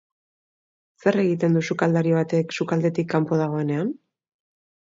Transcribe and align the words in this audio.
Zer 1.03 1.17
egiten 1.25 1.59
du 1.59 1.63
sukaldari 1.69 2.15
batek 2.17 2.57
sukaldetik 2.57 3.11
kanpo 3.15 3.41
dagoenean? 3.43 3.93